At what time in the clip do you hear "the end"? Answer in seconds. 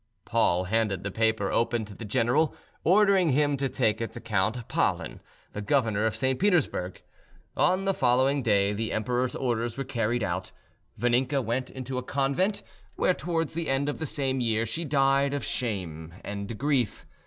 13.53-13.87